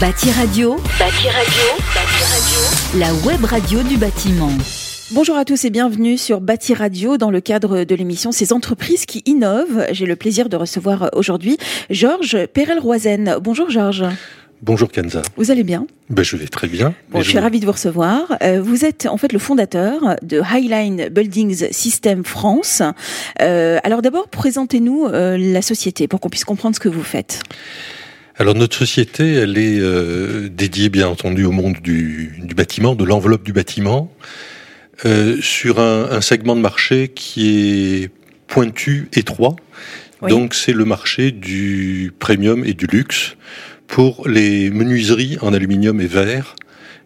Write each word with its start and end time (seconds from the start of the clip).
Bâti 0.00 0.30
Radio. 0.30 0.76
Bâti 0.98 1.28
Radio. 1.28 1.64
Bâti 1.94 2.24
Radio. 2.24 2.98
La 2.98 3.14
web 3.26 3.44
radio 3.44 3.82
du 3.82 3.96
bâtiment. 3.96 4.50
Bonjour 5.12 5.36
à 5.36 5.44
tous 5.44 5.64
et 5.64 5.70
bienvenue 5.70 6.18
sur 6.18 6.40
Bâti 6.40 6.74
Radio 6.74 7.16
dans 7.16 7.30
le 7.30 7.40
cadre 7.40 7.84
de 7.84 7.94
l'émission 7.94 8.32
Ces 8.32 8.52
entreprises 8.52 9.06
qui 9.06 9.22
innovent. 9.26 9.86
J'ai 9.92 10.06
le 10.06 10.16
plaisir 10.16 10.48
de 10.48 10.56
recevoir 10.56 11.10
aujourd'hui 11.12 11.58
Georges 11.90 12.46
Perel-Roizen. 12.46 13.36
Bonjour 13.40 13.70
Georges. 13.70 14.04
Bonjour 14.62 14.90
Kenza. 14.90 15.22
Vous 15.36 15.50
allez 15.50 15.62
bien? 15.62 15.86
Ben, 16.10 16.22
Je 16.22 16.36
vais 16.36 16.48
très 16.48 16.66
bien. 16.66 16.94
Bon, 17.10 17.20
je 17.20 17.28
suis 17.28 17.38
ravie 17.38 17.60
de 17.60 17.66
vous 17.66 17.72
recevoir. 17.72 18.36
Euh, 18.42 18.60
vous 18.62 18.84
êtes 18.84 19.06
en 19.06 19.16
fait 19.16 19.32
le 19.32 19.38
fondateur 19.38 20.16
de 20.22 20.40
Highline 20.40 21.08
Buildings 21.08 21.68
System 21.70 22.24
France. 22.24 22.82
Euh, 23.42 23.78
alors 23.84 24.02
d'abord, 24.02 24.28
présentez-nous 24.28 25.06
euh, 25.06 25.36
la 25.38 25.62
société 25.62 26.08
pour 26.08 26.20
qu'on 26.20 26.30
puisse 26.30 26.44
comprendre 26.44 26.74
ce 26.74 26.80
que 26.80 26.88
vous 26.88 27.02
faites. 27.02 27.42
Alors 28.36 28.54
notre 28.54 28.76
société, 28.76 29.34
elle 29.34 29.56
est 29.58 29.78
euh, 29.78 30.48
dédiée 30.48 30.88
bien 30.88 31.08
entendu 31.08 31.44
au 31.44 31.52
monde 31.52 31.76
du, 31.82 32.40
du 32.42 32.54
bâtiment, 32.54 32.96
de 32.96 33.04
l'enveloppe 33.04 33.44
du 33.44 33.52
bâtiment, 33.52 34.12
euh, 35.06 35.36
sur 35.40 35.78
un, 35.78 36.10
un, 36.10 36.20
segment 36.20 36.56
de 36.56 36.60
marché 36.60 37.08
qui 37.14 38.02
est 38.02 38.10
pointu, 38.48 39.08
étroit. 39.12 39.54
Oui. 40.20 40.30
Donc 40.30 40.54
c'est 40.54 40.72
le 40.72 40.84
marché 40.84 41.30
du 41.30 42.12
premium 42.18 42.64
et 42.64 42.74
du 42.74 42.86
luxe 42.86 43.36
pour 43.86 44.26
les 44.28 44.70
menuiseries 44.70 45.38
en 45.40 45.52
aluminium 45.52 46.00
et 46.00 46.06
verre, 46.06 46.56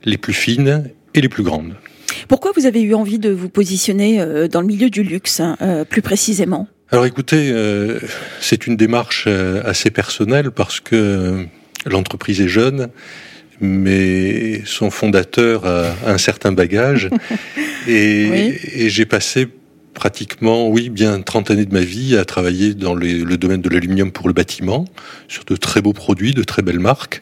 les 0.05 0.17
plus 0.17 0.33
fines 0.33 0.91
et 1.15 1.21
les 1.21 1.29
plus 1.29 1.43
grandes. 1.43 1.75
Pourquoi 2.29 2.53
vous 2.57 2.67
avez 2.67 2.83
eu 2.83 2.95
envie 2.95 3.19
de 3.19 3.31
vous 3.31 3.49
positionner 3.49 4.21
euh, 4.21 4.49
dans 4.49 4.61
le 4.61 4.67
milieu 4.67 4.91
du 4.91 5.03
luxe, 5.03 5.43
euh, 5.61 5.85
plus 5.85 6.03
précisément? 6.03 6.69
Alors 6.91 7.05
écoutez, 7.05 7.51
euh, 7.53 8.01
c'est 8.41 8.67
une 8.67 8.77
démarche 8.77 9.25
euh, 9.27 9.63
assez 9.65 9.91
personnelle 9.91 10.51
parce 10.51 10.81
que 10.81 11.45
l'entreprise 11.85 12.41
est 12.41 12.49
jeune, 12.49 12.89
mais 13.61 14.63
son 14.65 14.91
fondateur 14.91 15.67
a 15.67 15.95
un 16.07 16.17
certain 16.17 16.53
bagage 16.53 17.11
et, 17.87 18.29
oui. 18.31 18.59
et 18.73 18.89
j'ai 18.89 19.05
passé 19.05 19.49
pratiquement, 19.93 20.69
oui, 20.69 20.89
bien 20.89 21.21
30 21.21 21.51
années 21.51 21.67
de 21.67 21.75
ma 21.75 21.81
vie 21.81 22.17
à 22.17 22.25
travailler 22.25 22.73
dans 22.73 22.95
les, 22.95 23.19
le 23.19 23.37
domaine 23.37 23.61
de 23.61 23.69
l'aluminium 23.69 24.11
pour 24.11 24.29
le 24.29 24.33
bâtiment, 24.33 24.87
sur 25.27 25.45
de 25.45 25.57
très 25.57 25.83
beaux 25.83 25.93
produits, 25.93 26.33
de 26.33 26.45
très 26.45 26.63
belles 26.63 26.79
marques. 26.79 27.21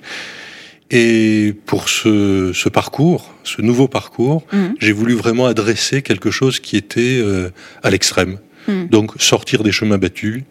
Et 0.93 1.55
pour 1.67 1.89
ce, 1.89 2.53
ce 2.55 2.69
parcours, 2.69 3.35
ce 3.43 3.63
nouveau 3.63 3.89
parcours, 3.89 4.47
mmh. 4.53 4.67
j'ai 4.79 4.93
voulu 4.93 5.15
vraiment 5.15 5.47
adresser 5.47 6.03
quelque 6.03 6.31
chose 6.31 6.61
qui 6.61 6.77
était 6.77 7.19
euh, 7.19 7.51
à 7.83 7.91
l'extrême. 7.91 8.39
Mmh. 8.69 8.87
Donc 8.91 9.13
sortir 9.19 9.63
des 9.63 9.73
chemins 9.73 9.99
battus 9.99 10.43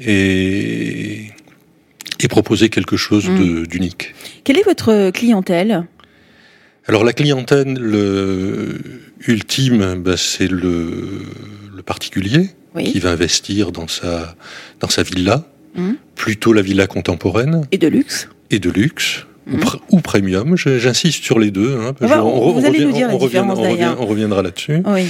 et, 0.00 1.26
et 2.20 2.28
proposer 2.28 2.68
quelque 2.68 2.96
chose 2.96 3.28
mmh. 3.28 3.66
d'unique. 3.66 4.14
Quelle 4.44 4.58
est 4.58 4.64
votre 4.64 5.10
clientèle? 5.10 5.86
Alors 6.86 7.04
la 7.04 7.12
clientèle 7.12 7.74
le, 7.74 8.78
ultime, 9.26 9.96
bah, 10.02 10.16
c'est 10.16 10.50
le, 10.50 11.22
le, 11.74 11.82
particulier 11.82 12.50
oui. 12.74 12.84
qui 12.84 12.98
va 12.98 13.10
investir 13.10 13.72
dans 13.72 13.88
sa, 13.88 14.34
dans 14.80 14.88
sa 14.88 15.02
villa, 15.02 15.44
mmh. 15.74 15.92
plutôt 16.14 16.52
la 16.52 16.62
villa 16.62 16.86
contemporaine. 16.86 17.66
Et 17.72 17.78
de 17.78 17.88
luxe? 17.88 18.28
Et 18.50 18.58
de 18.58 18.70
luxe. 18.70 19.26
Ou, 19.50 19.56
pr 19.56 19.76
ou, 19.90 20.00
premium, 20.00 20.56
j'insiste 20.56 21.24
sur 21.24 21.38
les 21.38 21.50
deux. 21.50 21.78
Hein, 21.78 21.94
on, 22.02 22.52
revient, 22.52 23.94
on 23.98 24.06
reviendra 24.06 24.42
là-dessus. 24.42 24.82
Oui. 24.84 25.06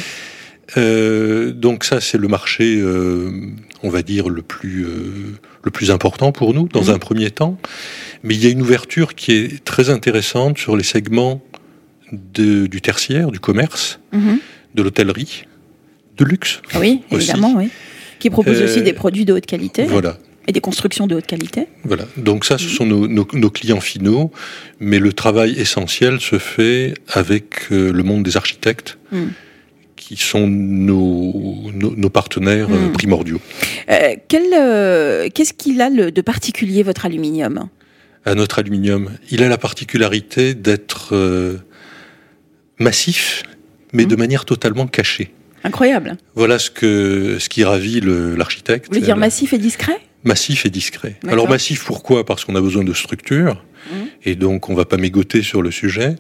Euh, 0.77 1.53
donc 1.53 1.85
ça, 1.85 2.01
c'est 2.01 2.19
le 2.19 2.29
marché, 2.29 2.79
euh, 2.81 3.31
on 3.83 3.89
va 3.89 4.03
dire, 4.03 4.29
le 4.29 4.43
plus, 4.43 4.85
euh, 4.85 5.35
le 5.63 5.71
plus 5.71 5.91
important 5.91 6.33
pour 6.33 6.53
nous, 6.53 6.69
dans 6.69 6.85
mmh. 6.85 6.91
un 6.91 6.99
premier 6.99 7.31
temps. 7.31 7.59
Mais 8.23 8.35
il 8.35 8.45
y 8.45 8.47
a 8.47 8.51
une 8.51 8.63
ouverture 8.63 9.15
qui 9.15 9.33
est 9.33 9.65
très 9.65 9.91
intéressante 9.91 10.59
sur 10.59 10.77
les 10.77 10.85
segments 10.85 11.43
de, 12.13 12.67
du 12.67 12.81
tertiaire, 12.81 13.31
du 13.31 13.41
commerce, 13.41 14.01
mmh. 14.13 14.35
de 14.75 14.83
l'hôtellerie, 14.83 15.45
de 16.17 16.25
luxe. 16.25 16.61
Oui, 16.79 17.03
évidemment, 17.11 17.55
oui. 17.57 17.71
Qui 18.19 18.31
propose 18.31 18.61
aussi 18.61 18.83
des 18.83 18.93
produits 18.93 19.25
de 19.25 19.33
haute 19.33 19.47
qualité. 19.47 19.85
Voilà. 19.85 20.19
Et 20.49 20.53
des 20.53 20.61
constructions 20.61 21.07
de 21.07 21.15
haute 21.15 21.27
qualité. 21.27 21.67
Voilà. 21.85 22.05
Donc 22.17 22.45
ça, 22.45 22.59
ce 22.59 22.65
mmh. 22.65 22.69
sont 22.69 22.87
nos, 22.87 23.07
nos, 23.07 23.29
nos, 23.33 23.51
clients 23.51 23.81
finaux, 23.81 24.33
mais 24.81 24.99
le 24.99 25.13
travail 25.13 25.53
essentiel 25.59 26.21
se 26.21 26.39
fait 26.39 26.95
avec 27.09 27.69
le 27.71 28.03
monde 28.03 28.23
des 28.23 28.37
architectes. 28.37 28.99
Qui 30.09 30.17
sont 30.17 30.47
nos, 30.49 31.71
nos, 31.75 31.95
nos 31.95 32.09
partenaires 32.09 32.71
mmh. 32.71 32.93
primordiaux. 32.93 33.43
Euh, 33.91 34.15
Qu'est-ce 34.27 35.53
qu'il 35.53 35.83
a 35.83 35.91
le, 35.91 36.11
de 36.11 36.23
particulier, 36.23 36.83
votre 36.83 37.05
aluminium? 37.05 37.69
À 38.25 38.35
notre 38.35 38.59
aluminium, 38.59 39.11
il 39.31 39.43
a 39.43 39.49
la 39.51 39.59
particularité 39.59 40.55
d'être 40.55 41.11
euh, 41.13 41.59
massif, 42.79 43.43
mais 43.93 44.05
mmh. 44.05 44.09
de 44.09 44.17
manière 44.17 44.45
totalement 44.47 44.87
cachée. 44.87 45.35
Incroyable. 45.63 46.17
Voilà 46.35 46.59
ce, 46.59 46.71
que, 46.71 47.37
ce 47.39 47.51
qui 47.51 47.63
ravit 47.65 48.01
l'architecte. 48.01 48.87
Vous 48.87 48.95
voulez 48.95 49.05
dire 49.05 49.19
massif 49.19 49.53
et 49.53 49.59
discret? 49.59 49.99
Massif 50.25 50.65
et 50.65 50.71
discret. 50.71 51.17
Alors 51.29 51.51
massif 51.51 51.85
pourquoi? 51.85 52.25
Parce 52.25 52.47
qu'on 52.47 52.57
a 52.57 52.63
besoin 52.63 52.83
de 52.83 52.95
structure, 52.95 53.63
mmh. 53.93 53.97
Et 54.25 54.35
donc 54.35 54.69
on 54.69 54.75
va 54.75 54.85
pas 54.85 54.97
mégoter 54.97 55.43
sur 55.43 55.63
le 55.63 55.71
sujet. 55.71 56.17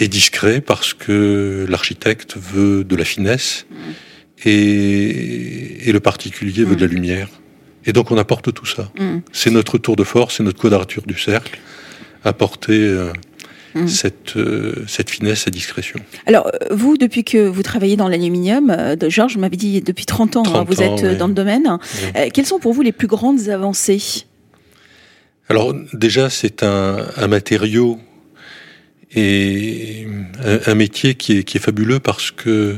Et 0.00 0.06
discret 0.06 0.60
parce 0.60 0.94
que 0.94 1.66
l'architecte 1.68 2.36
veut 2.36 2.84
de 2.84 2.94
la 2.94 3.04
finesse, 3.04 3.66
mmh. 3.68 4.48
et, 4.48 5.88
et, 5.88 5.92
le 5.92 5.98
particulier 5.98 6.62
veut 6.62 6.76
de 6.76 6.86
la 6.86 6.92
lumière. 6.92 7.28
Et 7.84 7.92
donc 7.92 8.12
on 8.12 8.16
apporte 8.16 8.52
tout 8.52 8.66
ça. 8.66 8.92
C'est 9.32 9.50
notre 9.50 9.76
tour 9.76 9.96
de 9.96 10.04
force, 10.04 10.36
c'est 10.36 10.44
notre 10.44 10.60
quadrature 10.60 11.02
du 11.06 11.18
cercle, 11.18 11.58
apporter... 12.24 12.78
Euh. 12.78 13.12
Cette, 13.86 14.36
euh, 14.36 14.84
cette, 14.88 15.08
finesse, 15.08 15.42
cette 15.42 15.52
discrétion. 15.52 16.00
Alors, 16.26 16.50
vous, 16.72 16.96
depuis 16.96 17.22
que 17.22 17.46
vous 17.46 17.62
travaillez 17.62 17.96
dans 17.96 18.08
l'aluminium, 18.08 18.70
euh, 18.70 18.96
Georges 19.08 19.36
m'avait 19.36 19.56
dit 19.56 19.80
depuis 19.82 20.04
30 20.04 20.36
ans, 20.36 20.42
30 20.42 20.56
hein, 20.56 20.64
vous 20.66 20.82
ans, 20.82 20.96
êtes 20.96 21.04
oui. 21.04 21.16
dans 21.16 21.28
le 21.28 21.34
domaine. 21.34 21.78
Oui. 22.16 22.30
Quelles 22.32 22.46
sont 22.46 22.58
pour 22.58 22.72
vous 22.72 22.82
les 22.82 22.90
plus 22.90 23.06
grandes 23.06 23.50
avancées 23.50 24.24
Alors, 25.48 25.74
déjà, 25.92 26.30
c'est 26.30 26.62
un, 26.62 27.06
un, 27.16 27.26
matériau 27.26 27.98
et 29.14 30.06
un, 30.44 30.60
un 30.66 30.74
métier 30.74 31.14
qui 31.14 31.38
est, 31.38 31.44
qui 31.44 31.56
est, 31.56 31.60
fabuleux 31.60 32.00
parce 32.00 32.30
que 32.30 32.76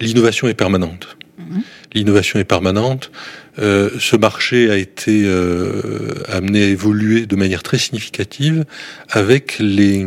l'innovation 0.00 0.46
est 0.48 0.54
permanente. 0.54 1.16
Mmh. 1.38 1.60
L'innovation 1.94 2.38
est 2.38 2.44
permanente. 2.44 3.10
Euh, 3.58 3.90
ce 3.98 4.16
marché 4.16 4.70
a 4.70 4.76
été 4.76 5.22
euh, 5.24 6.14
amené 6.28 6.62
à 6.62 6.66
évoluer 6.66 7.26
de 7.26 7.36
manière 7.36 7.62
très 7.62 7.78
significative 7.78 8.64
avec 9.10 9.56
les, 9.58 10.06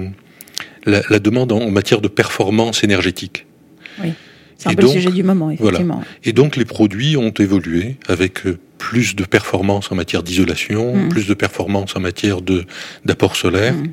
la, 0.85 1.01
la 1.09 1.19
demande 1.19 1.51
en, 1.51 1.69
matière 1.69 2.01
de 2.01 2.07
performance 2.07 2.84
énergétique. 2.84 3.46
Oui, 4.01 4.13
c'est 4.57 4.69
un 4.69 4.72
et 4.72 4.75
peu 4.75 4.84
donc, 4.84 4.95
le 4.95 5.01
sujet 5.01 5.13
du 5.13 5.23
moment, 5.23 5.51
effectivement. 5.51 5.95
Voilà. 5.95 6.09
Et 6.23 6.34
donc 6.34 6.56
les 6.56 6.66
produits 6.66 7.18
ont 7.18 7.31
évolué 7.31 7.97
avec 8.07 8.45
euh, 8.45 8.57
plus 8.78 9.16
de 9.16 9.23
performance 9.23 9.91
en 9.91 9.95
matière 9.95 10.23
d'isolation, 10.23 10.95
mmh. 10.95 11.09
plus 11.09 11.28
de 11.28 11.34
performance 11.34 11.95
en 11.95 12.00
matière 12.00 12.40
d'apport 13.06 13.35
solaire. 13.35 13.73
Mmh 13.73 13.88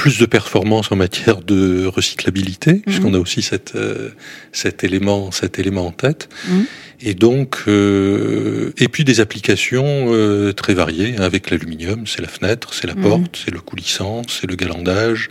plus 0.00 0.18
de 0.18 0.24
performance 0.24 0.90
en 0.92 0.96
matière 0.96 1.42
de 1.42 1.84
recyclabilité, 1.84 2.72
mmh. 2.72 2.80
puisqu'on 2.86 3.12
a 3.12 3.18
aussi 3.18 3.42
cette, 3.42 3.74
euh, 3.76 4.08
cet, 4.50 4.82
élément, 4.82 5.30
cet 5.30 5.58
élément 5.58 5.86
en 5.86 5.92
tête. 5.92 6.30
Mmh. 6.48 6.60
Et 7.02 7.12
donc, 7.12 7.64
euh, 7.68 8.72
et 8.78 8.88
puis 8.88 9.04
des 9.04 9.20
applications 9.20 9.84
euh, 9.84 10.52
très 10.52 10.72
variées, 10.72 11.16
hein, 11.18 11.22
avec 11.22 11.50
l'aluminium, 11.50 12.06
c'est 12.06 12.22
la 12.22 12.28
fenêtre, 12.28 12.72
c'est 12.72 12.86
la 12.86 12.94
mmh. 12.94 13.02
porte, 13.02 13.42
c'est 13.44 13.50
le 13.50 13.60
coulissant, 13.60 14.22
c'est 14.26 14.46
le 14.46 14.56
galandage, 14.56 15.28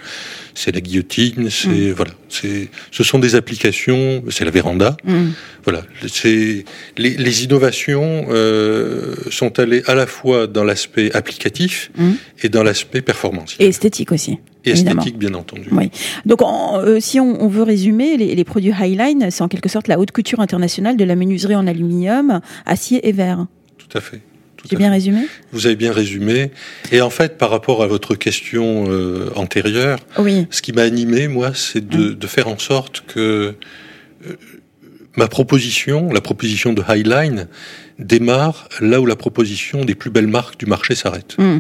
c'est 0.54 0.72
la 0.72 0.82
guillotine, 0.82 1.50
c'est 1.50 1.90
voilà, 1.90 2.12
c'est, 2.30 2.70
ce 2.92 3.04
sont 3.04 3.18
des 3.18 3.34
applications, 3.34 4.24
c'est 4.30 4.46
la 4.46 4.52
véranda. 4.52 4.98
Voilà, 5.70 5.84
les, 6.26 6.66
les, 6.98 7.44
innovations 7.44 8.26
euh, 8.30 9.14
sont 9.30 9.60
allées 9.60 9.84
à 9.86 9.94
la 9.94 10.08
fois 10.08 10.48
dans 10.48 10.64
l'aspect 10.64 11.16
applicatif 11.16 11.92
et 12.42 12.50
dans 12.50 12.64
l'aspect 12.64 13.02
performance. 13.02 13.56
Et 13.60 13.68
esthétique 13.68 14.12
aussi. 14.12 14.40
Et 14.66 14.72
évidemment. 14.72 15.02
esthétique, 15.02 15.20
bien 15.20 15.36
entendu. 15.36 15.70
Oui. 15.72 15.92
Donc, 16.26 16.42
en, 16.42 16.80
euh, 16.82 17.00
si 17.00 17.20
on, 17.20 17.44
on, 17.44 17.48
veut 17.48 17.62
résumer, 17.62 18.18
les, 18.18 18.34
les 18.34 18.44
produits 18.44 18.72
Highline, 18.72 19.30
c'est 19.30 19.44
en 19.44 19.48
quelque 19.48 19.70
sorte 19.70 19.88
la 19.88 20.00
haute 20.00 20.12
couture 20.12 20.40
internationale 20.40 20.98
de 20.98 21.04
la 21.04 21.16
menuiserie 21.16 21.56
en 21.56 21.68
aluminium, 21.68 22.42
acier 22.66 23.08
et 23.08 23.12
verre. 23.12 23.46
Tout 23.78 23.96
à 23.96 24.02
fait. 24.02 24.22
J'ai 24.68 24.76
bien 24.76 24.90
résumé? 24.90 25.28
Vous 25.52 25.68
avez 25.68 25.76
bien 25.76 25.94
résumé. 25.94 26.52
Et 26.92 27.02
en 27.02 27.12
fait, 27.12 27.38
par 27.38 27.52
rapport 27.52 27.84
à 27.84 27.88
votre 27.88 28.16
question 28.16 28.86
euh, 28.90 29.30
antérieure, 29.36 30.00
oui. 30.18 30.48
ce 30.50 30.64
qui 30.64 30.74
m'a 30.74 30.82
animé, 30.82 31.28
moi, 31.28 31.52
c'est 31.54 31.88
de, 31.88 32.10
mmh. 32.10 32.16
de, 32.16 32.28
faire 32.28 32.48
en 32.48 32.58
sorte 32.58 33.04
que 33.08 33.54
ma 35.20 35.28
proposition, 35.28 36.10
la 36.12 36.22
proposition 36.22 36.74
de 36.74 36.82
Highline, 36.88 37.48
démarre 38.00 38.68
là 38.82 39.00
où 39.02 39.06
la 39.06 39.16
proposition 39.18 39.84
des 39.86 39.94
plus 39.96 40.10
belles 40.10 40.28
marques 40.28 40.58
du 40.58 40.66
marché 40.66 40.96
s'arrête. 40.96 41.36
Mmh 41.38 41.60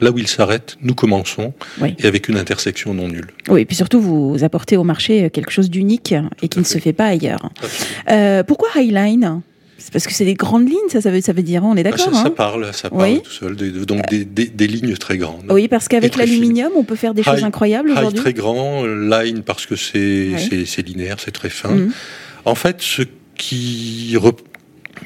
là 0.00 0.10
où 0.10 0.18
il 0.18 0.26
s'arrête, 0.26 0.78
nous 0.82 0.94
commençons, 0.96 1.52
oui. 1.80 1.94
et 2.00 2.06
avec 2.08 2.28
une 2.28 2.36
intersection 2.36 2.92
non 2.92 3.06
nulle. 3.06 3.28
Oui, 3.48 3.60
et 3.60 3.64
puis 3.66 3.76
surtout, 3.76 4.00
vous 4.00 4.42
apportez 4.42 4.76
au 4.76 4.82
marché 4.82 5.30
quelque 5.30 5.52
chose 5.52 5.70
d'unique 5.70 6.12
et 6.42 6.48
qui 6.48 6.58
ne 6.58 6.64
fait. 6.64 6.72
se 6.72 6.78
fait 6.78 6.92
pas 6.92 7.06
ailleurs. 7.06 7.50
Euh, 8.10 8.42
pourquoi 8.42 8.68
Highline? 8.74 9.42
Parce 9.92 10.06
que 10.08 10.12
c'est 10.12 10.24
des 10.24 10.34
grandes 10.34 10.68
lignes, 10.68 10.88
ça, 10.88 11.00
ça 11.02 11.10
veut, 11.12 11.20
ça 11.20 11.32
veut 11.32 11.42
dire, 11.44 11.62
on 11.64 11.76
est 11.76 11.80
Ah, 11.80 11.90
d'accord 11.90 12.00
ça, 12.06 12.12
ça 12.12 12.26
hein 12.26 12.30
parle, 12.30 12.72
ça 12.72 12.90
parle 12.90 13.02
Oui. 13.02 13.20
tout 13.22 13.30
seul. 13.30 13.54
des- 13.54 13.70
donc 13.70 14.08
des, 14.08 14.24
des- 14.24 14.46
des 14.48 14.66
lignes 14.66 14.96
très 14.96 15.18
grandes. 15.18 15.44
Oui, 15.50 15.68
parce 15.68 15.86
qu'avec 15.86 16.16
l'aluminium, 16.16 16.72
on 16.74 16.82
peut 16.84 16.96
faire 16.96 17.14
des 17.14 17.22
choses 17.22 17.44
incroyables 17.44 17.90
aujourd'hui. 17.92 18.18
très 18.18 18.32
grand, 18.32 18.84
line 18.84 19.42
parce 19.42 19.66
que 19.66 19.76
c'est 19.76 20.82
linéaire, 20.84 21.18
c'est 21.20 21.30
très 21.32 21.50
fin. 21.50 21.70
Mhm. 21.70 21.92
En 22.44 22.54
fait, 22.54 22.80
ce 22.82 23.02
qui, 23.36 24.16
rep- 24.16 24.40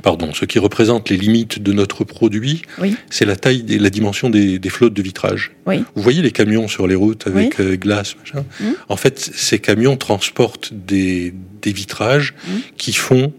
pardon, 0.03 0.33
ce 0.35 0.45
qui 0.45 0.59
représente 0.59 1.09
les 1.11 1.17
limites 1.17 1.63
de 1.63 1.73
notre 1.73 2.05
produit, 2.05 2.63
Oui. 2.81 2.97
c'est 3.11 3.25
la 3.25 3.37
taille 3.37 3.65
et 3.69 3.79
la 3.79 3.91
dimension 3.91 4.31
des, 4.31 4.59
des 4.59 4.69
flottes 4.69 4.95
de 4.95 5.03
vitrage. 5.03 5.53
Oui. 5.67 5.85
Vous 5.95 6.03
voyez 6.03 6.23
les 6.23 6.33
camions 6.33 6.69
sur 6.69 6.87
les 6.87 6.95
routes 6.95 7.27
avec 7.27 7.61
euh, 7.61 7.77
glace, 7.77 8.17
machin? 8.19 8.45
Mhm. 8.61 8.75
En 8.89 8.97
fait, 8.97 9.19
ces 9.19 9.59
camions 9.59 9.97
transportent 9.97 10.73
des, 10.75 11.35
des 11.63 11.73
vitrages 11.73 12.35
Mhm. 12.49 12.61
qui 12.77 12.93
font 12.93 13.33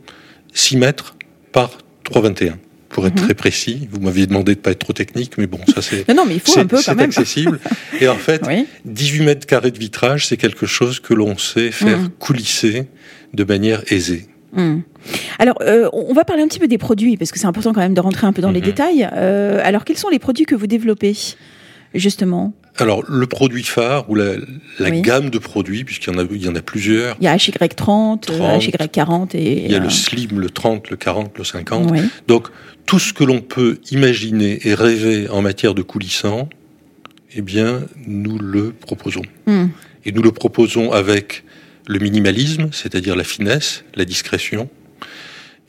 6 0.54 0.78
mètres 0.78 1.16
par 1.52 1.78
3,21. 2.06 2.54
Pour 2.98 3.06
être 3.06 3.20
Mhm. 3.20 3.26
très 3.26 3.36
précis, 3.36 3.88
vous 3.92 4.00
m'aviez 4.00 4.26
demandé 4.26 4.56
de 4.56 4.60
pas 4.60 4.72
être 4.72 4.80
trop 4.80 4.92
technique, 4.92 5.38
mais 5.38 5.46
bon, 5.46 5.60
ça 5.72 5.84
c'est 5.84 6.08
Non, 6.10 6.16
non, 6.16 6.26
mais 6.26 6.34
il 6.34 6.40
faut 6.40 6.52
c'est- 6.52 6.62
un 6.62 6.66
peu 6.66 6.80
quand 6.84 6.96
même. 6.96 7.06
accessible. 7.06 7.60
Et 8.02 8.08
en 8.08 8.16
fait, 8.16 8.42
Oui. 8.48 8.66
18 8.86 9.24
mètres 9.24 9.46
carrés 9.46 9.70
de 9.70 9.78
vitrage, 9.78 10.26
c'est 10.26 10.36
quelque 10.36 10.66
chose 10.66 11.00
que 11.00 11.14
l'on 11.14 11.38
sait 11.38 11.70
faire 11.70 12.00
Mhm. 12.00 12.10
coulisser 12.18 12.88
de 13.36 13.44
manière 13.44 13.84
aisée. 13.94 14.26
Hmm. 14.52 14.80
Alors, 15.38 15.60
euh, 15.62 15.88
on 15.94 16.12
va 16.16 16.24
parler 16.24 16.42
un 16.42 16.48
petit 16.48 16.58
peu 16.58 16.68
des 16.68 16.80
produits, 16.80 17.18
parce 17.18 17.32
que 17.32 17.38
c'est 17.38 17.46
important 17.46 17.72
quand 17.72 17.82
même 17.82 17.94
de 17.94 18.02
rentrer 18.02 18.26
un 18.26 18.34
peu 18.34 18.42
dans 18.42 18.50
les 18.50 18.62
Mhm. 18.62 18.66
détails. 18.66 19.08
Euh, 19.14 19.62
alors, 19.64 19.86
quels 19.86 19.98
sont 20.00 20.10
les 20.10 20.18
produits 20.18 20.46
que 20.46 20.56
vous 20.56 20.66
développez, 20.66 21.14
justement? 21.94 22.54
Alors, 22.80 23.04
le 23.08 23.26
produit 23.28 23.64
phare 23.64 24.08
ou 24.10 24.16
la, 24.16 24.34
la 24.80 24.90
Oui. 24.90 25.02
gamme 25.02 25.30
de 25.32 25.40
produits, 25.40 25.84
puisqu'il 25.84 26.14
y 26.14 26.16
en 26.16 26.20
a, 26.20 26.24
il 26.32 26.44
y 26.44 26.48
en 26.48 26.56
a 26.56 26.62
plusieurs. 26.62 27.16
Il 27.20 27.26
y 27.26 27.28
a 27.28 27.36
HY30, 27.36 28.30
euh, 28.32 28.38
30, 28.38 28.62
HY40 28.64 29.36
et... 29.36 29.66
Il 29.66 29.72
y 29.72 29.76
a 29.76 29.80
euh, 29.80 29.82
le 29.84 29.90
slim, 29.90 30.40
le 30.40 30.50
30, 30.50 30.90
le 30.92 30.96
40, 30.98 31.38
le 31.38 31.44
50. 31.44 31.90
oui. 31.92 32.02
Donc, 32.28 32.48
tout 32.88 33.00
ce 33.00 33.14
que 33.14 33.24
l'on 33.24 33.42
peut 33.42 33.80
imaginer 33.92 34.66
et 34.66 34.74
rêver 34.74 35.30
en 35.30 35.44
matière 35.44 35.76
de 35.76 35.84
coulissant, 35.84 36.50
eh 37.36 37.42
bien, 37.42 37.86
nous 38.08 38.40
le 38.40 38.72
proposons. 38.72 39.24
Hmm. 39.46 39.68
Et 40.06 40.12
nous 40.14 40.24
le 40.24 40.32
proposons 40.32 40.94
avec 40.94 41.44
le 41.86 42.00
minimalisme, 42.00 42.70
c'est-à-dire 42.72 43.16
la 43.16 43.26
finesse, 43.26 43.84
la 43.94 44.06
discrétion. 44.06 44.70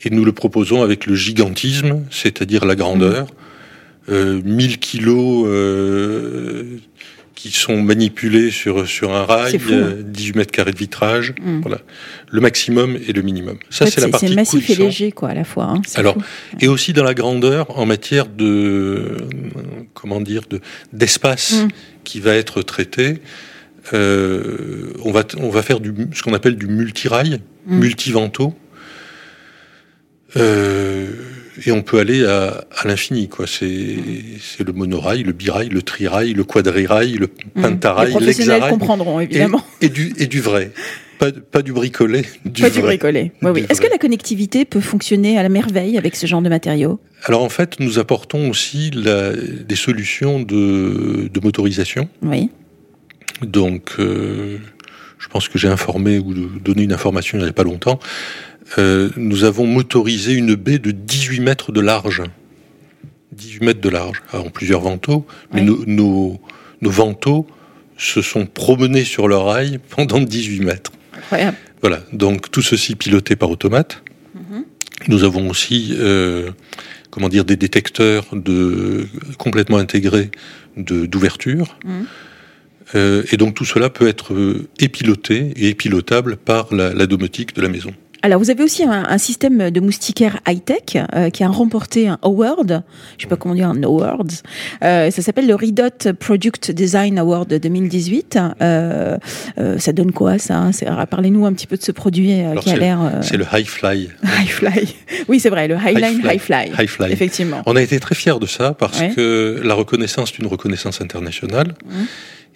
Et 0.01 0.09
nous 0.09 0.23
le 0.23 0.31
proposons 0.31 0.81
avec 0.81 1.05
le 1.05 1.15
gigantisme, 1.15 2.05
c'est-à-dire 2.09 2.65
la 2.65 2.75
grandeur. 2.75 3.27
Euh, 4.07 4.41
1000 4.43 4.79
kilos 4.79 5.45
euh, 5.47 6.77
qui 7.41 7.51
sont 7.51 7.81
manipulés 7.81 8.51
sur, 8.51 8.85
sur 8.85 9.15
un 9.15 9.23
rail, 9.23 9.51
C'est 9.51 9.59
fou, 9.59 9.69
hein. 9.71 9.77
euh, 9.77 10.03
18 10.03 10.35
mètres 10.35 10.51
carrés 10.51 10.73
de 10.73 10.77
vitrage. 10.77 11.33
Hmm. 11.41 11.61
Voilà. 11.61 11.79
Le 12.29 12.41
maximum 12.41 12.97
et 13.07 13.13
le 13.13 13.21
minimum. 13.21 13.57
Ça, 13.69 13.85
En 13.85 13.87
fait, 13.87 13.93
c'est 13.93 14.01
la 14.01 14.09
partie 14.09 14.27
C'est 14.27 14.35
massif 14.35 14.69
et 14.69 14.75
léger, 14.75 15.13
quoi, 15.13 15.29
à 15.29 15.33
la 15.35 15.45
fois. 15.45 15.63
hein. 15.63 15.81
Alors, 15.95 16.15
fou. 16.15 16.21
Et 16.59 16.67
aussi 16.67 16.91
dans 16.91 17.05
la 17.05 17.13
grandeur 17.13 17.79
en 17.79 17.85
matière 17.85 18.25
de 18.27 19.15
comment 19.93 20.19
dire 20.19 20.41
de 20.49 20.59
d'espace 20.91 21.63
Mm. 21.63 21.67
qui 22.03 22.19
va 22.19 22.35
être 22.35 22.61
traité. 22.61 23.21
Euh, 23.93 24.91
on 25.05 25.11
va 25.13 25.23
on 25.37 25.49
va 25.49 25.61
faire 25.61 25.79
du 25.79 25.93
ce 26.13 26.21
qu'on 26.23 26.33
appelle 26.33 26.57
du 26.57 26.67
multirail, 26.67 27.39
Mm. 27.67 27.79
multivento. 27.79 28.53
Euh, 30.35 31.07
et 31.65 31.71
on 31.71 31.81
peut 31.81 31.99
aller 31.99 32.25
à, 32.25 32.65
à 32.77 32.87
l'infini, 32.87 33.27
quoi. 33.29 33.45
C'est 33.47 33.97
c'est 34.41 34.65
le 34.65 34.73
monorail, 34.73 35.23
le 35.23 35.31
birail, 35.33 35.69
le 35.69 35.81
trirail, 35.81 36.33
le 36.33 36.43
quadrirail, 36.43 37.13
le 37.13 37.27
Hmm. 37.55 37.61
pentarail, 37.61 38.07
Les 38.07 38.11
professionnels 38.11 38.49
l'hexarail, 38.53 38.71
comprendront, 38.71 39.19
et, 39.19 39.23
évidemment. 39.25 39.63
et 39.81 39.89
du 39.89 40.13
et 40.17 40.27
du 40.27 40.39
vrai, 40.41 40.71
pas 41.19 41.31
pas 41.31 41.61
du 41.61 41.73
bricolé, 41.73 42.23
du 42.45 42.61
Pas 42.61 42.69
vrai. 42.69 42.79
du 42.79 42.85
bricolé. 42.85 43.31
Oui, 43.41 43.51
oui. 43.53 43.61
Du 43.61 43.67
Est-ce 43.71 43.81
que 43.81 43.89
la 43.89 43.97
connectivité 43.97 44.65
peut 44.65 44.81
fonctionner 44.81 45.37
à 45.37 45.43
la 45.43 45.49
merveille 45.49 45.97
avec 45.97 46.15
ce 46.15 46.25
genre 46.27 46.41
de 46.41 46.49
matériaux? 46.49 46.99
Alors 47.25 47.43
en 47.43 47.49
fait, 47.49 47.79
nous 47.79 47.99
apportons 47.99 48.49
aussi 48.49 48.91
la- 48.93 49.33
des 49.33 49.75
solutions 49.75 50.39
de, 50.41 51.29
de 51.33 51.39
motorisation. 51.41 52.07
Oui. 52.21 52.49
Donc, 53.41 53.91
euh, 53.99 54.57
je 55.17 55.27
pense 55.27 55.47
que 55.49 55.57
j'ai 55.57 55.67
informé 55.67 56.19
ou 56.19 56.33
donné 56.33 56.83
une 56.83 56.93
information 56.93 57.37
il 57.37 57.43
n'y 57.43 57.49
a 57.49 57.53
pas 57.53 57.63
longtemps. 57.63 57.99
Euh, 58.77 59.09
nous 59.17 59.43
avons 59.43 59.65
motorisé 59.65 60.33
une 60.33 60.55
baie 60.55 60.79
de 60.79 60.91
18 60.91 61.39
mètres 61.39 61.71
de 61.71 61.81
large. 61.81 62.21
18 63.31 63.63
mètres 63.63 63.81
de 63.81 63.89
large, 63.89 64.21
Alors, 64.31 64.47
en 64.47 64.49
plusieurs 64.49 64.81
vantaux. 64.81 65.25
Mais 65.53 65.61
Oui. 65.61 65.67
nos, 65.67 65.85
nos, 65.85 66.41
nos 66.81 66.89
vantaux 66.89 67.47
se 67.97 68.21
sont 68.21 68.45
promenés 68.45 69.03
sur 69.05 69.27
leur 69.27 69.45
rail 69.45 69.79
pendant 69.89 70.19
18 70.19 70.59
mètres. 70.61 70.91
Incroyable. 71.17 71.57
Voilà, 71.81 72.03
donc 72.13 72.51
tout 72.51 72.61
ceci 72.61 72.95
piloté 72.95 73.35
par 73.35 73.49
automate. 73.49 74.03
Mhm. 74.35 74.63
Nous 75.07 75.23
avons 75.23 75.49
aussi, 75.49 75.95
euh, 75.97 76.51
comment 77.09 77.29
dire, 77.29 77.45
des 77.45 77.55
détecteurs 77.55 78.25
de 78.33 79.07
complètement 79.37 79.77
intégrés 79.77 80.29
de 80.77 81.05
d'ouverture. 81.05 81.77
Mhm. 81.85 82.05
Euh, 82.95 83.23
et 83.31 83.37
donc 83.37 83.53
tout 83.53 83.65
cela 83.65 83.89
peut 83.89 84.07
être 84.07 84.33
épiloté 84.79 85.53
et 85.55 85.69
épilotable 85.69 86.37
par 86.37 86.73
la, 86.73 86.93
la 86.93 87.05
domotique 87.05 87.55
de 87.55 87.61
la 87.61 87.69
maison. 87.69 87.91
Alors, 88.21 88.39
vous 88.39 88.49
avez 88.49 88.63
aussi 88.63 88.83
un, 88.83 89.05
un 89.07 89.17
système 89.17 89.69
de 89.69 89.79
moustiquaires 89.79 90.39
high-tech 90.47 91.01
euh, 91.15 91.29
qui 91.29 91.43
a 91.43 91.47
remporté 91.47 92.07
un 92.07 92.17
award, 92.21 92.83
je 93.17 93.23
sais 93.23 93.29
pas 93.29 93.37
comment 93.37 93.55
dire, 93.55 93.69
un 93.69 93.81
award. 93.83 94.31
Euh, 94.83 95.09
ça 95.09 95.21
s'appelle 95.21 95.47
le 95.47 95.55
Redot 95.55 96.13
Product 96.19 96.71
Design 96.71 97.17
Award 97.17 97.53
2018. 97.53 98.37
Euh, 98.61 99.17
ça 99.77 99.91
donne 99.93 100.11
quoi, 100.11 100.37
ça 100.37 100.69
alors, 100.85 101.07
Parlez-nous 101.07 101.45
un 101.45 101.53
petit 101.53 101.67
peu 101.67 101.77
de 101.77 101.83
ce 101.83 101.91
produit 101.91 102.41
qui 102.61 102.69
a 102.71 102.75
l'air... 102.75 102.99
C'est 103.21 103.37
le 103.37 103.45
High 103.53 103.65
Fly. 103.67 104.09
High 104.23 104.49
Fly. 104.49 104.95
Oui, 105.27 105.39
c'est 105.39 105.49
vrai, 105.49 105.67
le 105.67 105.75
Highline 105.75 106.19
High 106.23 106.33
High 106.33 106.39
Fly. 106.39 106.71
High 106.77 106.87
Fly. 106.87 107.11
Effectivement. 107.11 107.61
On 107.65 107.75
a 107.75 107.81
été 107.81 107.99
très 107.99 108.15
fiers 108.15 108.39
de 108.39 108.45
ça 108.45 108.73
parce 108.73 108.99
Ouais. 108.99 109.13
que 109.15 109.61
la 109.63 109.75
reconnaissance 109.75 110.31
est 110.31 110.39
une 110.39 110.47
reconnaissance 110.47 110.99
internationale. 110.99 111.73
Mhm. 111.85 112.05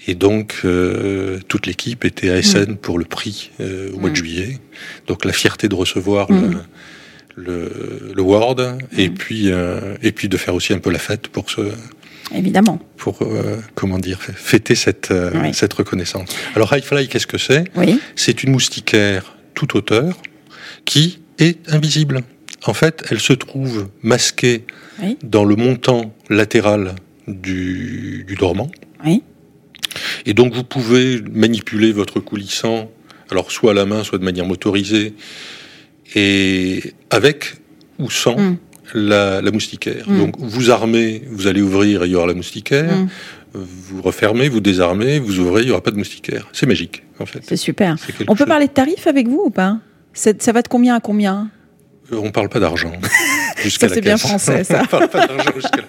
Et 0.07 0.15
donc, 0.15 0.55
euh, 0.65 1.39
toute 1.47 1.65
l'équipe 1.65 2.03
était 2.05 2.29
à 2.29 2.37
Essen 2.37 2.75
pour 2.77 2.99
le 2.99 3.05
prix 3.05 3.51
euh, 3.61 3.91
au 3.93 3.99
mois 3.99 4.09
de 4.09 4.15
Mhm. 4.15 4.15
juillet. 4.15 4.57
Donc, 5.07 5.23
la 5.25 5.31
fierté 5.33 5.69
de 5.69 5.75
recevoir 5.75 6.29
Mhm. 6.31 6.51
le, 7.35 7.43
le, 7.45 8.13
le 8.13 8.21
award 8.21 8.79
et, 8.97 9.09
puis, 9.09 9.49
euh, 9.51 9.95
et 10.03 10.11
puis 10.11 10.27
de 10.29 10.37
faire 10.37 10.53
aussi 10.55 10.73
un 10.73 10.79
peu 10.79 10.91
la 10.91 10.99
fête 10.99 11.29
pour, 11.29 11.49
ce, 11.49 11.61
Évidemment. 12.35 12.79
pour 12.97 13.21
euh, 13.21 13.57
comment 13.75 13.97
dire, 13.97 14.19
fêter 14.21 14.75
cette, 14.75 15.09
euh, 15.11 15.51
cette 15.53 15.73
reconnaissance. 15.73 16.29
Alors, 16.55 16.73
High 16.75 16.83
Fly, 16.83 17.07
qu'est-ce 17.07 17.27
que 17.27 17.37
c'est? 17.37 17.63
Oui. 17.75 17.99
c'est 18.15 18.43
une 18.43 18.51
moustiquaire 18.51 19.35
toute 19.53 19.73
hauteur 19.75 20.17
qui 20.85 21.19
est 21.39 21.57
invisible. 21.71 22.21
En 22.65 22.73
fait, 22.73 23.03
elle 23.09 23.19
se 23.19 23.33
trouve 23.33 23.87
masquée 24.03 24.65
Oui. 25.01 25.17
dans 25.23 25.45
le 25.45 25.55
montant 25.55 26.13
latéral 26.29 26.95
du, 27.27 28.25
du 28.27 28.35
dormant. 28.35 28.69
Oui. 29.05 29.23
Et 30.25 30.33
donc, 30.33 30.53
vous 30.53 30.63
pouvez 30.63 31.21
manipuler 31.31 31.91
votre 31.91 32.19
coulissant, 32.19 32.89
alors 33.31 33.51
soit 33.51 33.71
à 33.71 33.73
la 33.73 33.85
main, 33.85 34.03
soit 34.03 34.17
de 34.17 34.23
manière 34.23 34.45
motorisée, 34.45 35.13
et 36.15 36.93
avec 37.09 37.55
ou 37.99 38.09
sans 38.09 38.37
Mm. 38.37 38.57
la, 38.95 39.41
la 39.41 39.51
moustiquaire. 39.51 40.09
Mm. 40.09 40.17
Donc, 40.17 40.35
vous 40.39 40.69
armez, 40.71 41.23
vous 41.31 41.47
allez 41.47 41.61
ouvrir, 41.61 42.05
il 42.05 42.11
y 42.11 42.15
aura 42.15 42.27
la 42.27 42.33
moustiquaire. 42.33 42.95
Mm. 42.97 43.07
Vous 43.55 44.01
refermez, 44.01 44.49
vous 44.49 44.59
désarmez, 44.61 45.19
vous 45.19 45.39
ouvrez, 45.39 45.61
il 45.61 45.65
n'y 45.65 45.71
aura 45.71 45.81
pas 45.83 45.91
de 45.91 45.97
moustiquaire. 45.97 46.47
C'est 46.53 46.65
magique, 46.65 47.03
en 47.19 47.25
fait. 47.27 47.39
C'est 47.47 47.55
super. 47.57 47.95
On 48.27 48.33
peut 48.33 48.39
chose- 48.39 48.47
parler 48.47 48.67
de 48.67 48.71
tarifs 48.73 49.05
avec 49.07 49.27
vous 49.27 49.43
ou 49.45 49.49
pas? 49.51 49.79
Ça 50.13 50.51
va 50.51 50.61
de 50.63 50.67
combien 50.67 50.95
à 50.95 50.99
combien? 50.99 51.49
Euh, 52.11 52.17
On 52.21 52.31
parle 52.31 52.49
pas 52.49 52.59
d'argent. 52.59 52.91
jusqu'à 53.63 53.87
la 53.87 53.93
c'est 53.95 54.01
bien 54.01 54.17
français, 54.17 54.63
ça. 54.63 54.81
on 54.83 54.85
parle 54.87 55.09
pas 55.09 55.27
d'argent 55.27 55.51
jusqu'à 55.55 55.77
là. 55.77 55.83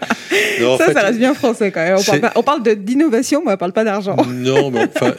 Non, 0.60 0.72
en 0.74 0.78
Ça, 0.78 0.86
fait, 0.86 0.92
ça 0.94 1.00
reste 1.02 1.18
bien 1.18 1.34
français 1.34 1.70
quand 1.70 1.80
même. 1.82 1.96
On 1.98 2.02
parle, 2.02 2.20
pas- 2.20 2.32
on 2.36 2.42
parle 2.42 2.62
de- 2.62 2.74
d'innovation, 2.74 3.42
mais 3.46 3.52
on 3.52 3.56
parle 3.56 3.72
pas 3.72 3.84
d'argent. 3.84 4.16
Non, 4.28 4.70
mais 4.70 4.86
enfin, 4.94 5.14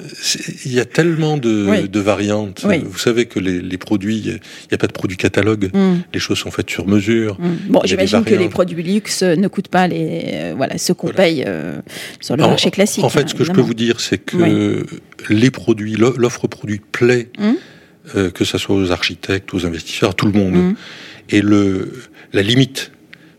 il 0.66 0.74
y 0.74 0.80
a 0.80 0.86
tellement 0.86 1.38
de, 1.38 1.66
Oui. 1.70 1.90
de 1.90 2.00
variantes. 2.00 2.66
Oui. 2.68 2.82
Vous 2.86 2.98
savez 2.98 3.26
que 3.26 3.40
les, 3.40 3.62
les 3.62 3.78
produits, 3.78 4.18
il 4.18 4.32
n'y 4.34 4.74
a 4.74 4.78
pas 4.78 4.88
de 4.88 4.92
produit 4.94 5.18
catalogue. 5.18 5.70
Mm, 5.74 5.96
Les 6.14 6.20
choses 6.20 6.38
sont 6.40 6.52
faites 6.52 6.70
sur 6.70 6.88
mesure. 6.88 7.38
mm. 7.40 7.72
Bon, 7.72 7.82
j'imagine 7.86 8.24
que 8.24 8.34
les 8.36 8.50
produits 8.50 8.84
luxe 8.84 9.24
euh, 9.24 9.36
ne 9.36 9.48
coûtent 9.48 9.68
pas 9.70 9.88
les, 9.88 10.22
euh, 10.34 10.54
voilà, 10.58 10.78
ce 10.78 10.92
qu'on 10.94 11.08
Voilà. 11.08 11.18
paye 11.24 11.44
euh, 11.48 11.76
sur 12.20 12.36
le 12.36 12.44
En- 12.44 12.50
marché 12.50 12.72
classique. 12.72 13.04
En 13.04 13.10
fait, 13.10 13.22
hein, 13.22 13.28
ce 13.28 13.36
que 13.36 13.44
je 13.44 13.52
peux 13.52 13.62
vous 13.62 13.74
dire, 13.74 14.00
c'est 14.00 14.18
que 14.18 14.86
les 15.30 15.52
produits, 15.52 15.96
l'o- 15.96 16.16
l'offre 16.18 16.48
produit 16.48 16.82
plaît, 16.92 17.30
Mm. 17.40 17.52
euh, 18.16 18.30
que 18.32 18.44
ce 18.46 18.58
soit 18.58 18.76
aux 18.76 18.92
architectes, 18.92 19.54
aux 19.54 19.66
investisseurs, 19.66 20.12
à 20.12 20.14
tout 20.14 20.26
le 20.28 20.34
monde. 20.34 20.76
Et 21.30 21.42
le, 21.42 21.92
la 22.34 22.42
limite 22.42 22.92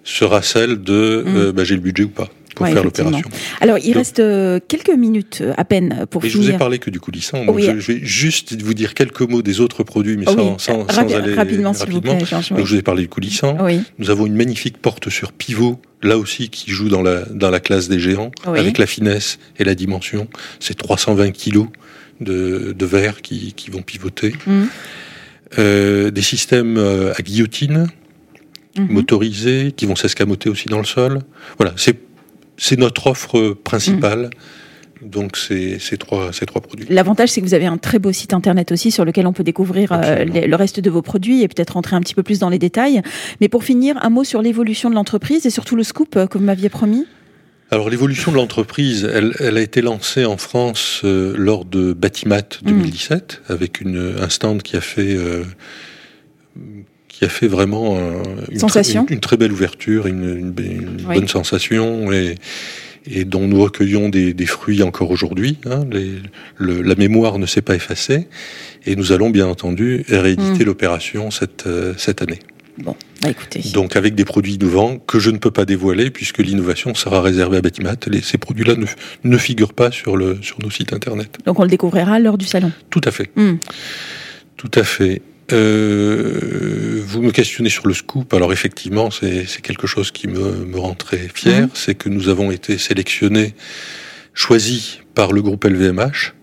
sera 0.05 0.43
celle 0.43 0.83
de 0.83 1.25
Mm. 1.27 1.37
euh, 1.37 1.53
bah, 1.53 1.65
j'ai 1.65 1.75
le 1.75 1.81
budget 1.81 2.05
ou 2.05 2.09
pas 2.09 2.29
pour 2.55 2.65
Ouais, 2.65 2.73
faire 2.73 2.85
l'opération. 2.85 3.29
Alors, 3.61 3.77
il 3.79 3.89
Donc- 3.89 3.97
reste 3.97 4.19
euh, 4.19 4.59
quelques 4.67 4.89
minutes 4.97 5.41
euh, 5.43 5.53
à 5.59 5.65
peine 5.67 6.07
pour 6.11 6.23
Mais 6.23 6.31
je 6.31 6.37
vous 6.39 6.45
ai 6.45 6.47
finir. 6.47 6.59
parlé 6.59 6.79
que 6.79 6.89
du 6.89 7.01
coulissant, 7.01 7.45
donc 7.45 7.57
Oui. 7.57 7.65
je, 7.67 7.79
je 7.81 7.93
vais 7.93 7.99
juste 8.03 8.59
vous 8.63 8.73
dire 8.73 8.95
quelques 8.95 9.21
mots 9.21 9.43
des 9.43 9.61
autres 9.61 9.83
produits, 9.83 10.17
mais 10.17 10.25
Oh 10.27 10.33
sans, 10.33 10.37
oui, 10.53 10.55
sans, 10.59 10.89
sans 10.89 11.03
rapi- 11.03 11.15
aller 11.15 11.35
rapidement, 11.35 11.75
s'il 11.75 11.87
vous 11.91 11.97
rapidement. 11.97 12.17
plaît, 12.17 12.25
Georges. 12.27 12.49
oui. 12.53 12.57
Donc 12.57 12.67
je 12.67 12.73
vous 12.73 12.79
ai 12.79 12.83
parlé 12.83 13.03
du 13.03 13.09
coulissant. 13.09 13.59
Nous 13.99 14.09
avons 14.11 14.25
une 14.25 14.37
magnifique 14.37 14.79
porte 14.79 15.11
sur 15.11 15.33
pivot, 15.33 15.79
là 16.03 16.17
aussi 16.17 16.49
qui 16.49 16.71
joue 16.71 16.89
dans 16.89 17.03
la, 17.03 17.27
dans 17.27 17.51
la 17.51 17.61
classe 17.61 17.89
des 17.89 17.99
géants, 18.01 18.31
Oui. 18.47 18.59
avec 18.59 18.79
la 18.79 18.87
finesse 18.87 19.39
et 19.59 19.65
la 19.65 19.75
dimension. 19.75 20.27
C'est 20.59 20.75
320 20.79 21.33
kilos 21.33 21.67
de, 22.23 22.73
de 22.79 22.87
verre 22.87 23.21
qui, 23.21 23.53
qui 23.55 23.71
vont 23.71 23.83
pivoter. 23.83 24.35
Mm. 24.47 24.63
Euh, 25.59 26.11
des 26.11 26.23
systèmes 26.23 26.77
euh, 26.77 27.13
à 27.17 27.23
guillotine, 27.23 27.87
mhm. 28.77 28.89
motorisés, 28.91 29.73
qui 29.77 29.87
vont 29.87 29.95
s'escamoter 29.95 30.51
aussi 30.51 30.69
dans 30.69 30.79
le 30.79 30.85
sol. 30.85 31.21
Voilà, 31.57 31.75
c'est 31.77 32.79
notre 32.79 33.07
offre 33.07 33.53
principale. 33.53 34.23
Mhm. 34.23 34.31
Donc 35.03 35.37
ces 35.37 35.79
trois, 35.99 36.33
ces 36.33 36.47
trois 36.47 36.63
produits. 36.63 36.87
L'avantage, 36.89 37.29
c'est 37.29 37.43
que 37.43 37.47
vous 37.47 37.53
avez 37.53 37.67
un 37.67 37.77
très 37.77 37.99
beau 37.99 38.13
site 38.13 38.33
internet 38.33 38.73
aussi 38.73 38.91
sur 38.91 39.05
lequel 39.05 39.27
on 39.27 39.35
peut 39.35 39.45
découvrir 39.45 39.93
euh, 39.93 40.25
le 40.25 40.57
reste 40.57 40.81
de 40.81 40.89
vos 40.89 41.03
produits 41.03 41.43
et 41.43 41.49
peut-être 41.49 41.75
rentrer 41.75 41.95
un 41.95 42.01
petit 42.01 42.15
peu 42.15 42.23
plus 42.23 42.39
dans 42.39 42.49
les 42.49 42.59
détails. 42.59 43.03
Mais 43.43 43.49
pour 43.49 43.63
finir, 43.63 43.99
un 44.03 44.09
mot 44.09 44.25
sur 44.25 44.41
l'évolution 44.41 44.89
de 44.89 44.95
l'entreprise 44.95 45.45
et 45.45 45.51
surtout 45.51 45.77
le 45.77 45.83
scoop 45.83 46.13
que 46.13 46.39
vous 46.39 46.45
m'aviez 46.45 46.71
promis. 46.71 47.07
Alors 47.71 47.91
l'évolution 47.91 48.31
de 48.31 48.37
l'entreprise, 48.37 49.05
elle, 49.05 49.35
elle, 49.41 49.57
a 49.57 49.61
été 49.61 49.83
lancée 49.83 50.25
en 50.25 50.37
France 50.37 51.03
euh, 51.05 51.35
lors 51.37 51.65
de 51.65 51.93
Batimat 51.93 52.61
2017 52.63 53.43
mmh. 53.49 53.53
avec 53.53 53.81
une, 53.81 54.15
un 54.21 54.29
stand 54.29 54.63
qui 54.63 54.77
a 54.77 54.81
fait 54.81 55.17
qui 57.09 57.25
a 57.25 57.29
fait 57.29 57.49
vraiment 57.49 57.99
une, 58.51 58.59
sensation. 58.59 59.07
Une, 59.09 59.21
très 59.21 59.37
belle 59.37 59.53
ouverture, 59.53 60.07
une, 60.07 60.51
bonne 60.51 61.29
sensation 61.29 62.13
et 62.13 62.37
et 63.11 63.25
dont 63.25 63.47
nous 63.47 63.61
recueillons 63.63 64.09
des, 64.09 64.35
des 64.35 64.47
fruits 64.47 64.83
encore 64.83 65.11
aujourd'hui. 65.11 65.59
Hein, 65.67 65.85
la 66.59 66.95
mémoire 66.95 67.39
ne 67.39 67.47
s'est 67.47 67.63
pas 67.63 67.75
effacée, 67.75 68.29
et 68.85 68.97
nous 68.97 69.13
allons 69.13 69.31
bien 69.31 69.47
entendu 69.47 70.05
rééditer 70.09 70.65
mmh. 70.65 70.67
l'opération 70.67 71.31
cette, 71.31 71.67
euh, 71.67 71.95
cette 71.97 72.23
année. 72.23 72.41
Bon, 72.79 72.97
bah 73.23 73.31
écoutez. 73.31 73.63
Donc 73.73 73.97
avec 73.97 74.15
des 74.15 74.25
produits 74.25 74.55
innovants 74.55 74.99
que 74.99 75.19
je 75.19 75.31
ne 75.31 75.39
peux 75.39 75.51
pas 75.51 75.65
dévoiler 75.65 76.11
puisque 76.11 76.39
l'innovation 76.39 76.95
sera 76.95 77.23
réservée 77.23 77.59
à 77.59 77.61
Batimat. 77.61 77.97
Les, 78.09 78.21
ces 78.21 78.39
produits-là 78.39 78.77
ne, 78.77 78.87
ne, 79.25 79.39
figurent 79.39 79.73
pas 79.73 79.91
sur, 79.91 80.17
le, 80.17 80.39
sur 80.43 80.59
nos 80.61 80.71
sites 80.71 80.93
internet. 80.93 81.39
Donc 81.45 81.59
on 81.59 81.63
le 81.63 81.69
découvrira 81.69 82.19
lors 82.19 82.39
du 82.39 82.47
salon. 82.47 82.73
Tout 82.91 83.01
à 83.05 83.11
fait. 83.11 83.31
Mmh. 83.37 83.55
Tout 84.57 84.71
à 84.75 84.85
fait. 84.85 85.23
Euh, 85.53 87.03
vous 87.07 87.23
me 87.23 87.31
questionnez 87.31 87.71
sur 87.71 87.87
le 87.87 87.95
scoop. 87.95 88.35
Alors 88.35 88.53
effectivement, 88.53 89.11
c'est 89.11 89.47
quelque 89.63 89.87
chose 89.87 90.11
qui 90.11 90.29
me, 90.29 90.65
me 90.67 90.79
rend 90.79 90.95
très 90.95 91.29
fier. 91.33 91.67
Mmh. 91.67 91.71
C'est 91.75 91.95
que 91.95 92.09
nous 92.09 92.29
avons 92.29 92.51
été 92.51 92.79
sélectionnés, 92.79 93.55
choisis 94.35 94.99
par 95.15 95.33
le 95.33 95.41
groupe 95.41 95.65
LVMH 95.65 96.36